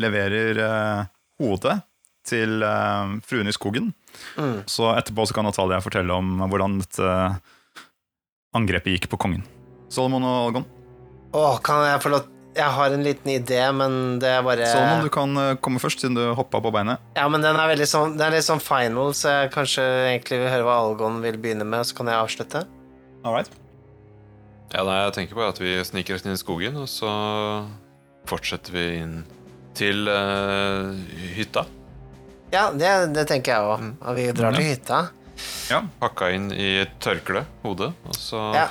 [0.00, 1.04] leverer uh,
[1.40, 1.80] hodet
[2.30, 3.92] til uh, fruen i skogen.
[4.38, 4.62] Mm.
[4.70, 7.14] Så etterpå så kan Natalia fortelle om hvordan dette
[8.56, 9.44] angrepet gikk på kongen.
[9.90, 10.68] Solomon og Algon.
[11.30, 15.04] Å, kan jeg få lov Jeg har en liten idé, men det er bare Solomon,
[15.06, 17.02] du kan eh, komme først, siden du hoppa på beinet.
[17.14, 20.40] Ja, men den er veldig sånn Den er litt sånn final, så jeg kanskje egentlig
[20.42, 22.64] vil høre hva Algon vil begynne med, så kan jeg avslutte.
[23.22, 23.50] All right.
[24.70, 27.10] Ja, nei, jeg tenker bare at vi sniker oss inn i skogen, og så
[28.30, 29.14] fortsetter vi inn
[29.78, 30.94] til uh,
[31.34, 31.64] hytta.
[32.50, 33.88] Ja, det, det tenker jeg òg.
[34.02, 35.00] Og vi drar til hytta.
[35.70, 37.92] Ja, Pakka inn i tørkle, hodet.
[38.08, 38.68] Og så Ja.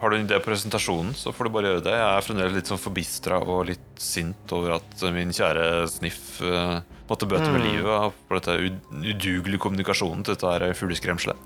[0.00, 1.92] har du en idé på presentasjonen, så får du bare gjøre det.
[1.92, 6.80] Jeg er fremdeles litt sånn forbistra og litt sint over at min kjære Sniff uh,
[7.10, 8.56] måtte bøte med livet på dette
[8.90, 11.36] udugelige kommunikasjonen til dette her fugleskremselet.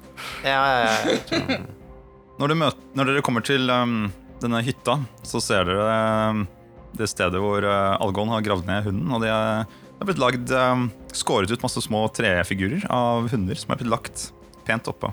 [0.44, 1.58] Ja, ja, ja.
[2.38, 4.08] Når, møter, når dere kommer til um,
[4.42, 5.84] denne hytta, så ser dere
[6.34, 6.40] um,
[6.98, 9.12] det stedet hvor uh, Algon har gravd ned hunden.
[9.14, 9.68] Og de er,
[10.04, 13.88] det er blitt lagd um, skåret ut masse små trefigurer av hunder som er blitt
[13.88, 14.26] lagt
[14.66, 15.08] pent oppå.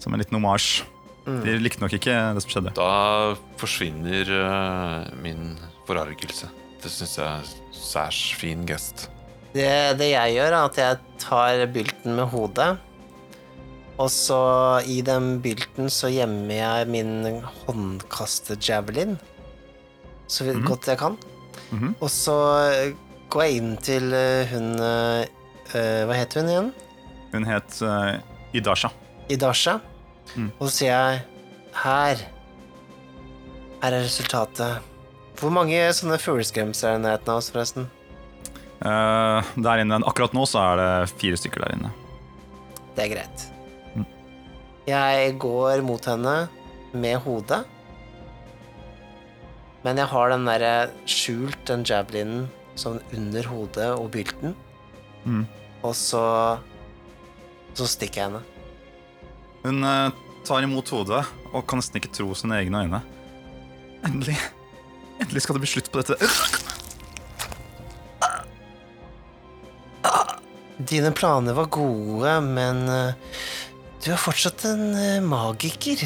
[0.00, 0.86] Som en liten omasj.
[1.22, 2.72] De likte nok ikke det som skjedde.
[2.74, 5.52] Da forsvinner uh, min
[5.86, 6.48] forargelse.
[6.82, 9.10] Det syns jeg er særs fin gest.
[9.52, 9.68] Det,
[10.00, 12.72] det jeg gjør, er at jeg tar bylten med hodet.
[14.00, 14.40] Og så
[14.88, 19.18] i den bylten så gjemmer jeg min håndkaste-javelin.
[20.32, 21.20] Så vidt godt jeg kan.
[21.70, 21.94] Mhm.
[22.00, 22.40] Og så
[23.32, 25.24] går jeg inn til eh, hun eh,
[25.72, 26.70] eh, Hva heter hun igjen?
[27.32, 27.78] Hun het
[28.52, 28.90] Idasha.
[29.32, 29.78] Idasha.
[30.36, 30.50] Mm.
[30.58, 31.22] Og så sier jeg
[31.82, 32.20] Her.
[33.80, 34.84] Her er resultatet.
[35.40, 37.88] Hvor mange sånne fugleskremser er det i nærheten av oss, forresten?
[38.82, 41.92] Uh, der inne, Akkurat nå så er det fire stykker der inne.
[42.92, 43.46] Det er greit.
[43.96, 44.06] Mm.
[44.90, 46.36] Jeg går mot henne
[46.92, 47.62] med hodet.
[49.82, 50.74] Men jeg har den derre
[51.08, 52.44] skjult, den javelinen,
[52.78, 54.56] sånn under hodet og bylten.
[55.24, 55.44] Mm.
[55.82, 56.22] Og så
[57.72, 58.42] Så stikker jeg henne.
[59.62, 60.10] Hun uh,
[60.44, 63.00] tar imot hodet og kan nesten ikke tro sine egne øyne.
[64.04, 64.36] Endelig.
[65.22, 66.18] Endelig skal det bli slutt på dette.
[70.92, 73.14] Dine planer var gode, men eh,
[74.02, 76.02] du er fortsatt en eh, magiker.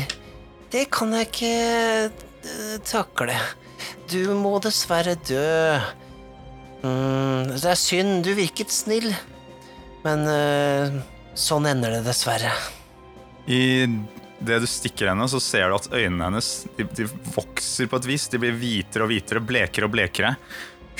[0.70, 3.38] Det kan jeg ikke takle.
[4.10, 5.80] Du må dessverre dø.
[6.82, 9.08] Mm, det er synd, du virket snill.
[10.06, 11.00] Men uh,
[11.38, 12.52] sånn ender det dessverre.
[13.46, 13.86] I
[14.36, 18.08] det du stikker henne, så ser du at øynene hennes de, de vokser på et
[18.12, 18.28] vis.
[18.30, 20.34] De blir hvitere og hvitere, blekere og blekere.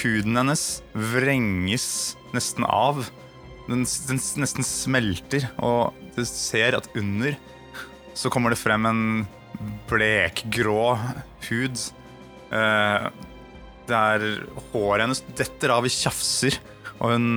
[0.01, 0.65] Huden hennes
[1.15, 1.89] vrenges
[2.37, 3.05] nesten av.
[3.67, 7.35] Den, den nesten smelter, og du ser at under
[8.17, 9.03] så kommer det frem en
[9.91, 10.97] blekgrå
[11.49, 11.81] hud.
[12.55, 13.09] Eh,
[13.89, 14.25] det er
[14.73, 16.59] Håret hennes detter av i tjafser,
[16.99, 17.29] Og hun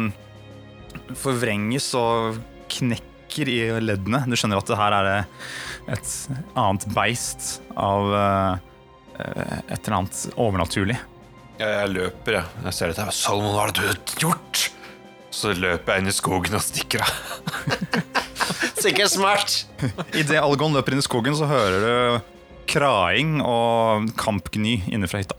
[1.20, 2.40] forvrenges og
[2.72, 4.24] knekker i leddene.
[4.30, 5.10] Du skjønner at det her er
[5.90, 6.14] et
[6.58, 8.66] annet beist av eh,
[9.70, 10.98] et eller annet overnaturlig.
[11.60, 12.52] Jeg, jeg løper, jeg.
[12.70, 13.08] Jeg ser dette.
[13.16, 14.70] Salomon, hva har du gjort?
[15.36, 17.14] Så løper jeg inn i skogen og stikker av.
[18.84, 19.58] Sikkert smart.
[20.16, 22.36] Idet Algon løper inn i skogen, så hører du
[22.70, 25.39] kraing og kampgny inne fra hytta.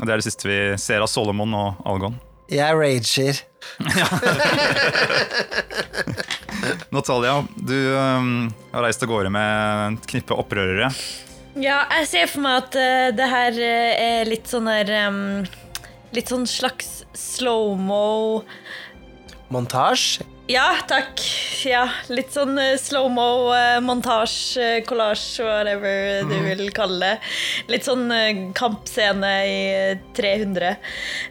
[0.00, 2.14] Og Det er det siste vi ser av Solomon og Algon.
[2.50, 3.36] Jeg rager.
[6.90, 10.88] Natalia, du um, har reist av gårde med et knippe opprørere.
[11.60, 15.44] Ja, jeg ser for meg at uh, det her uh, er litt sånn der um,
[16.10, 18.42] Litt sånn slags slow-mo
[19.54, 20.24] Montasje.
[20.50, 21.20] Ja, takk.
[21.62, 27.28] Ja, litt sånn uh, slow-mo, uh, montasje, collage, whatever du vil kalle det.
[27.70, 30.72] Litt sånn eh, kampscene i eh, 300.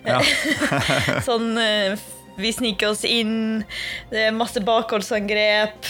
[0.08, 0.22] Ja.
[1.28, 2.00] sånn eh,
[2.40, 3.66] vi sniker oss inn,
[4.14, 5.84] det er masse bakholdsangrep,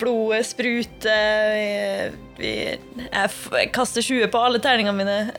[0.00, 2.52] blodet spruter vi,
[3.04, 3.30] jeg,
[3.74, 5.18] kaster 20 på alle terningene mine.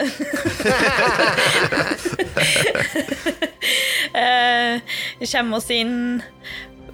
[4.21, 4.82] eh,
[5.17, 6.21] vi kommer oss inn,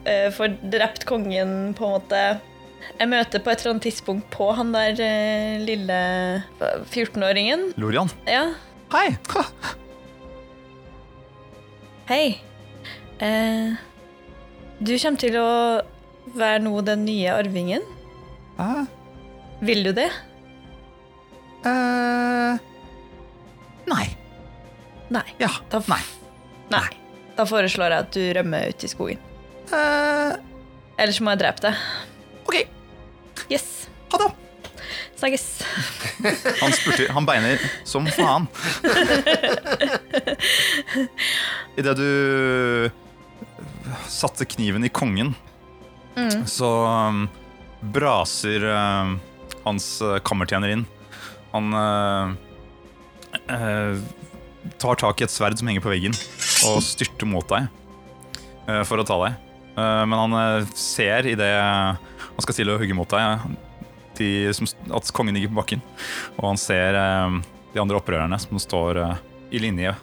[0.08, 2.22] eh, får drept kongen, på en måte.
[2.98, 5.98] Jeg møter på et eller annet tidspunkt på han der eh, lille
[6.62, 7.72] 14-åringen.
[7.82, 8.10] Lorian.
[8.30, 8.48] Ja,
[8.94, 9.10] Hei!
[9.34, 9.42] Ha.
[12.08, 12.38] hei.
[13.20, 13.74] Eh,
[14.80, 15.50] du kommer til å
[16.38, 17.84] være nå den nye arvingen.
[18.58, 18.86] Hæ?
[19.68, 20.08] Vil du det?
[21.68, 22.64] Eh,
[23.92, 24.06] nei.
[25.12, 25.26] Nei.
[25.42, 25.52] Ja.
[25.72, 26.02] Da, Nei.
[26.72, 26.88] Nei.
[27.38, 29.27] Da foreslår jeg at du rømmer ut i skogen.
[29.74, 30.32] Eh,
[30.98, 31.76] Ellers må jeg drepe deg.
[32.48, 32.56] ok,
[33.52, 33.68] Yes.
[34.12, 34.32] ha det.
[35.18, 35.46] Snakkes.
[36.62, 37.58] Han spurte, han beiner
[37.90, 38.46] som faen.
[41.78, 42.90] Idet du
[44.10, 45.34] satte kniven i kongen,
[46.50, 47.28] så um,
[47.94, 49.14] braser uh,
[49.66, 50.86] hans uh, kammertjener inn.
[51.54, 52.34] Han uh,
[53.50, 53.94] uh,
[54.82, 56.14] tar tak i et sverd som henger på veggen,
[56.70, 57.64] og styrter mot deg
[58.70, 59.34] uh, for å ta deg.
[59.78, 60.38] Uh, men han
[60.74, 61.54] ser ser idet
[62.38, 63.56] han skal stille og hugge mot deg,
[64.20, 65.82] de, som, at kongen ligger på bakken.
[66.38, 67.40] Og han ser eh,
[67.74, 69.24] de andre opprørerne som står eh,
[69.58, 69.96] i linje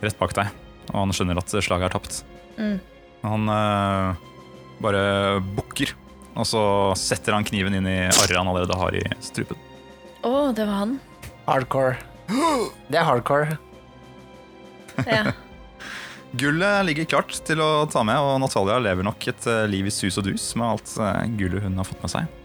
[0.00, 0.52] rett bak deg.
[0.92, 2.20] Og han skjønner at slaget er tapt.
[2.60, 2.78] Mm.
[3.26, 4.22] Han eh,
[4.86, 5.02] bare
[5.58, 5.96] bukker,
[6.38, 6.62] og så
[6.98, 9.58] setter han kniven inn i arret han allerede har i strupen.
[10.22, 10.96] Å, det var han.
[11.50, 11.98] Hardcore.
[12.86, 13.58] Det er hardcore.
[15.10, 15.30] Ja.
[16.32, 19.94] Gullet ligger klart til å ta med, og Natalia lever nok et eh, liv i
[19.94, 22.36] sus og dus med alt eh, gullet hun har fått med seg.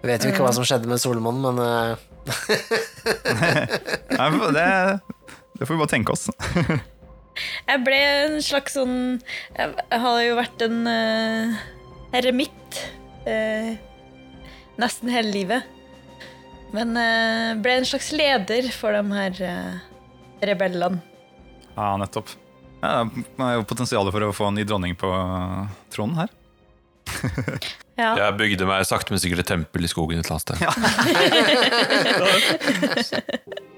[0.00, 2.06] Vi vet jo ikke hva som skjedde med Solomon, men eh,
[4.20, 4.68] Nei, det,
[5.58, 6.28] det får vi bare tenke oss.
[7.70, 8.96] Jeg ble en slags sånn
[9.54, 11.60] Jeg, jeg har jo vært en uh,
[12.18, 12.80] eremitt
[13.24, 13.70] uh,
[14.82, 15.78] nesten hele livet.
[16.76, 19.78] Men uh, ble en slags leder for de her uh,
[20.44, 21.00] rebellene.
[21.78, 22.34] Ja, nettopp.
[22.80, 25.64] Ja, det er jo potensialet for å få en ny dronning på eh,
[25.94, 26.30] tronen her.
[28.00, 28.14] Ja.
[28.16, 30.48] Jeg bygde meg sakte, men sikkert et tempel i skogen et eller annet
[33.04, 33.20] sted.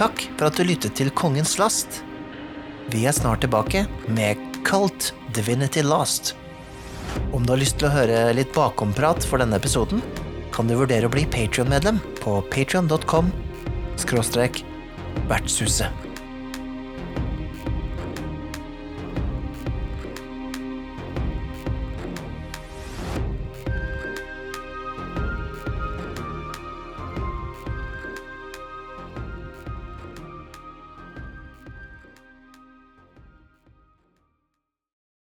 [0.00, 2.00] takk for at du lyttet til Kongens last.
[2.90, 6.34] Vi er snart tilbake med Cult Divinity Last.
[7.36, 10.00] Om du har lyst til å høre litt bakomprat for denne episoden,
[10.54, 12.40] kan du vurdere å bli Patreon-medlem på
[14.00, 14.62] skråstrek
[15.30, 16.09] vertshuset.